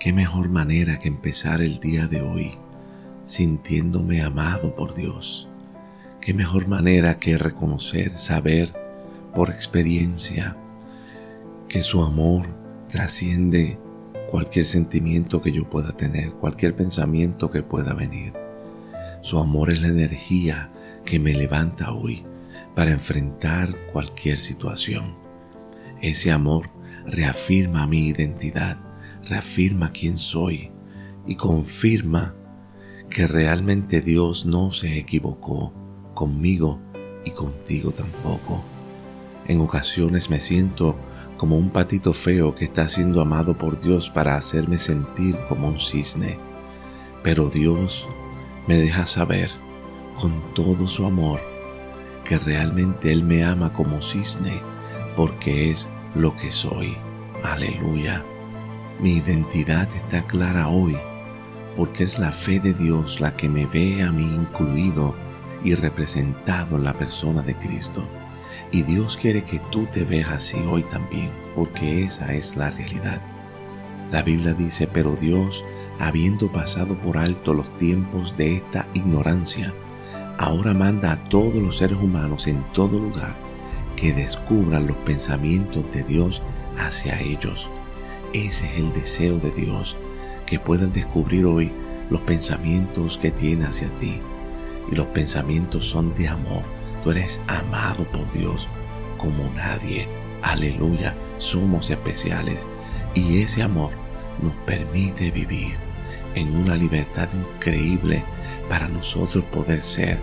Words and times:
qué 0.00 0.14
mejor 0.14 0.48
manera 0.48 0.98
que 0.98 1.08
empezar 1.08 1.60
el 1.60 1.78
día 1.78 2.08
de 2.08 2.22
hoy 2.22 2.52
sintiéndome 3.26 4.22
amado 4.22 4.74
por 4.74 4.94
Dios. 4.94 5.46
Qué 6.22 6.32
mejor 6.32 6.66
manera 6.66 7.18
que 7.18 7.36
reconocer, 7.36 8.16
saber 8.16 8.72
por 9.34 9.50
experiencia 9.50 10.56
que 11.68 11.82
su 11.82 12.02
amor 12.02 12.48
trasciende 12.88 13.78
cualquier 14.30 14.64
sentimiento 14.64 15.42
que 15.42 15.52
yo 15.52 15.68
pueda 15.68 15.92
tener, 15.92 16.32
cualquier 16.32 16.74
pensamiento 16.74 17.50
que 17.50 17.62
pueda 17.62 17.92
venir. 17.92 18.32
Su 19.20 19.38
amor 19.38 19.70
es 19.70 19.82
la 19.82 19.88
energía 19.88 20.70
que 21.04 21.18
me 21.18 21.34
levanta 21.34 21.92
hoy 21.92 22.24
para 22.74 22.90
enfrentar 22.90 23.74
cualquier 23.92 24.38
situación. 24.38 25.14
Ese 26.00 26.32
amor 26.32 26.70
reafirma 27.04 27.86
mi 27.86 28.08
identidad, 28.08 28.78
reafirma 29.28 29.90
quién 29.90 30.16
soy 30.16 30.70
y 31.26 31.36
confirma 31.36 32.34
que 33.08 33.26
realmente 33.26 34.00
Dios 34.00 34.46
no 34.46 34.72
se 34.72 34.98
equivocó 34.98 35.72
conmigo 36.14 36.80
y 37.24 37.32
contigo 37.32 37.90
tampoco. 37.90 38.62
En 39.46 39.60
ocasiones 39.60 40.30
me 40.30 40.38
siento 40.38 40.96
como 41.36 41.56
un 41.56 41.70
patito 41.70 42.12
feo 42.12 42.54
que 42.54 42.66
está 42.66 42.86
siendo 42.86 43.20
amado 43.20 43.56
por 43.56 43.80
Dios 43.80 44.10
para 44.10 44.36
hacerme 44.36 44.78
sentir 44.78 45.36
como 45.48 45.68
un 45.68 45.80
cisne. 45.80 46.38
Pero 47.22 47.48
Dios 47.48 48.06
me 48.66 48.76
deja 48.76 49.06
saber 49.06 49.50
con 50.20 50.54
todo 50.54 50.86
su 50.86 51.04
amor 51.06 51.40
que 52.24 52.38
realmente 52.38 53.10
Él 53.12 53.24
me 53.24 53.42
ama 53.42 53.72
como 53.72 54.02
cisne 54.02 54.60
porque 55.16 55.70
es 55.70 55.88
lo 56.14 56.36
que 56.36 56.50
soy. 56.50 56.94
Aleluya. 57.42 58.22
Mi 59.02 59.12
identidad 59.12 59.88
está 59.96 60.22
clara 60.26 60.68
hoy 60.68 60.94
porque 61.74 62.04
es 62.04 62.18
la 62.18 62.32
fe 62.32 62.60
de 62.60 62.74
Dios 62.74 63.18
la 63.18 63.34
que 63.34 63.48
me 63.48 63.64
ve 63.64 64.02
a 64.02 64.12
mí 64.12 64.24
incluido 64.24 65.14
y 65.64 65.74
representado 65.74 66.76
en 66.76 66.84
la 66.84 66.92
persona 66.92 67.40
de 67.40 67.54
Cristo. 67.54 68.02
Y 68.70 68.82
Dios 68.82 69.16
quiere 69.16 69.42
que 69.42 69.58
tú 69.70 69.86
te 69.86 70.04
veas 70.04 70.30
así 70.30 70.58
hoy 70.58 70.82
también, 70.82 71.30
porque 71.56 72.04
esa 72.04 72.34
es 72.34 72.56
la 72.56 72.68
realidad. 72.68 73.22
La 74.12 74.22
Biblia 74.22 74.52
dice, 74.52 74.86
pero 74.86 75.16
Dios, 75.16 75.64
habiendo 75.98 76.52
pasado 76.52 76.94
por 76.96 77.16
alto 77.16 77.54
los 77.54 77.74
tiempos 77.76 78.36
de 78.36 78.56
esta 78.56 78.86
ignorancia, 78.92 79.72
ahora 80.36 80.74
manda 80.74 81.12
a 81.12 81.24
todos 81.30 81.54
los 81.54 81.78
seres 81.78 81.98
humanos 81.98 82.46
en 82.46 82.62
todo 82.74 82.98
lugar 82.98 83.34
que 83.96 84.12
descubran 84.12 84.86
los 84.86 84.96
pensamientos 84.98 85.90
de 85.90 86.04
Dios 86.04 86.42
hacia 86.76 87.18
ellos. 87.20 87.70
Ese 88.32 88.66
es 88.66 88.78
el 88.78 88.92
deseo 88.92 89.38
de 89.38 89.50
Dios, 89.50 89.96
que 90.46 90.58
puedan 90.58 90.92
descubrir 90.92 91.46
hoy 91.46 91.72
los 92.10 92.20
pensamientos 92.22 93.18
que 93.18 93.30
tiene 93.30 93.66
hacia 93.66 93.88
ti. 93.98 94.20
Y 94.90 94.94
los 94.94 95.06
pensamientos 95.08 95.86
son 95.86 96.14
de 96.14 96.28
amor. 96.28 96.62
Tú 97.02 97.10
eres 97.10 97.40
amado 97.46 98.04
por 98.04 98.30
Dios 98.32 98.68
como 99.18 99.50
nadie. 99.50 100.08
Aleluya, 100.42 101.14
somos 101.38 101.90
especiales. 101.90 102.66
Y 103.14 103.42
ese 103.42 103.62
amor 103.62 103.90
nos 104.40 104.54
permite 104.66 105.30
vivir 105.30 105.76
en 106.34 106.54
una 106.56 106.76
libertad 106.76 107.28
increíble 107.34 108.22
para 108.68 108.88
nosotros 108.88 109.44
poder 109.46 109.82
ser 109.82 110.18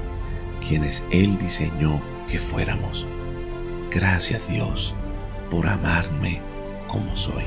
quienes 0.65 1.03
Él 1.11 1.37
diseñó 1.37 2.01
que 2.29 2.39
fuéramos. 2.39 3.05
Gracias 3.91 4.47
Dios 4.47 4.95
por 5.49 5.67
amarme 5.67 6.41
como 6.87 7.15
soy. 7.15 7.43